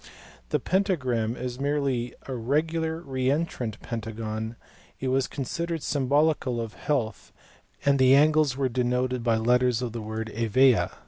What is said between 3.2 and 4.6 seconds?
entrant pentagon;